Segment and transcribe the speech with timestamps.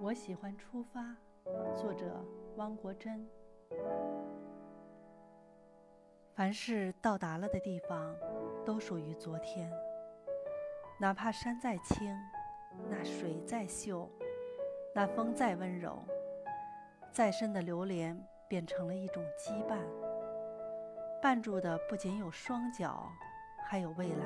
[0.00, 1.16] 我喜欢出发。
[1.74, 2.24] 作者：
[2.56, 3.28] 汪国真。
[6.34, 8.14] 凡是到达了的地方，
[8.64, 9.72] 都属于昨天。
[11.00, 12.16] 哪怕山再青，
[12.88, 14.08] 那水再秀，
[14.94, 15.98] 那风再温柔，
[17.10, 18.16] 再深的流连
[18.48, 19.78] 变成了一种羁绊。
[21.20, 23.10] 绊住的不仅有双脚，
[23.64, 24.24] 还有未来。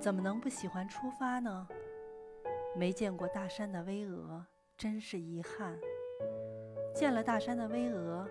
[0.00, 1.68] 怎么能不喜欢出发呢？
[2.74, 4.42] 没见过大山的巍峨，
[4.78, 5.76] 真是遗憾；
[6.94, 8.26] 见了大山的巍峨，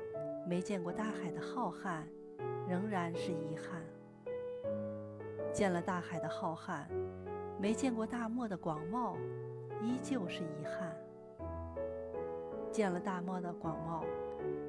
[0.47, 2.03] 没见过大海的浩瀚，
[2.67, 3.79] 仍然是遗憾；
[5.53, 6.85] 见了大海的浩瀚，
[7.59, 9.15] 没见过大漠的广袤，
[9.79, 10.91] 依旧是遗憾；
[12.71, 14.03] 见了大漠的广袤，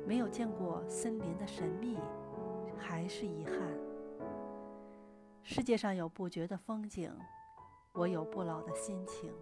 [0.07, 1.98] 没有见过森林的神秘，
[2.77, 3.57] 还是遗憾。
[5.43, 7.11] 世界上有不绝的风景，
[7.92, 9.33] 我有不老的心情。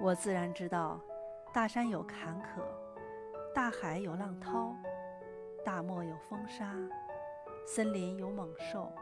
[0.00, 1.00] 我自然知道，
[1.52, 2.62] 大山有坎坷，
[3.54, 4.74] 大海有浪涛，
[5.64, 6.74] 大漠有风沙，
[7.64, 8.92] 森林有猛兽。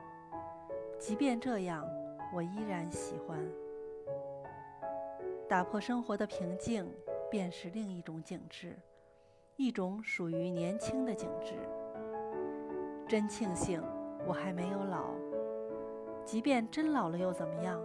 [0.99, 1.87] 即便这样，
[2.35, 3.39] 我依然喜欢。
[5.49, 6.89] 打破生活的平静。
[7.31, 8.79] 便是另一种景致，
[9.57, 11.55] 一种属于年轻的景致。
[13.09, 13.83] 真庆幸
[14.25, 15.11] 我还没有老，
[16.25, 17.79] 即便真老了又怎么样？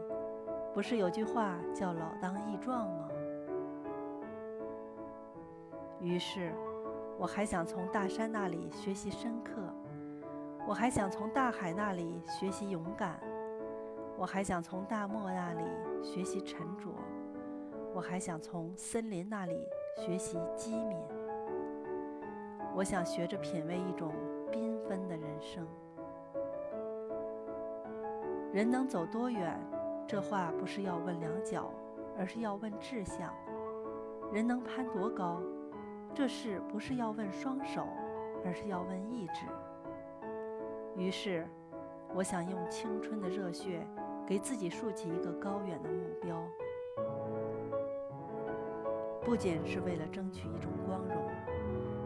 [0.73, 3.09] 不是有句话叫“老当益壮”吗？
[5.99, 6.53] 于是，
[7.17, 9.61] 我还想从大山那里学习深刻，
[10.65, 13.19] 我还想从大海那里学习勇敢，
[14.17, 15.63] 我还想从大漠那里
[16.01, 16.87] 学习沉着。
[17.93, 19.67] 我还想从森林那里
[19.97, 20.95] 学习机敏，
[22.75, 24.13] 我想学着品味一种
[28.51, 29.59] 人能走多远？
[30.07, 31.71] 这话不是要问两脚，
[32.17, 33.31] 而是要问志向。
[34.33, 35.39] 人能攀多高？
[36.15, 37.85] 这事不是要问双手，
[38.43, 39.45] 而是要问意志。
[40.95, 41.47] 于是，
[42.15, 43.85] 我想用青春的热血，
[44.25, 46.41] 给自己竖起一个高远的目标。
[49.21, 51.29] 不仅是为了争取一种光荣，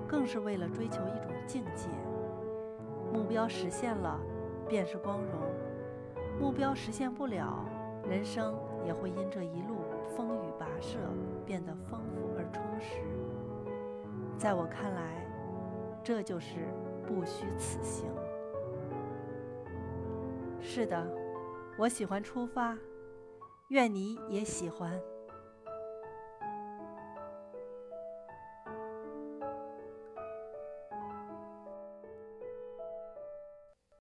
[0.06, 1.88] 更是为了追求一种境界。
[3.14, 4.20] 目标实现了，
[4.68, 5.40] 便是光荣；
[6.44, 7.64] 目标实现不了，
[8.06, 8.54] 人生
[8.86, 9.78] 也会因这一路
[10.14, 11.00] 风雨跋涉
[11.46, 12.98] 变得丰富而充实。
[14.38, 15.26] 在我看来，
[16.04, 16.68] 这就是
[17.08, 18.10] 不虚此行。
[20.60, 21.08] 是的，
[21.78, 22.78] 我喜欢出发，
[23.70, 25.00] 愿你也喜欢。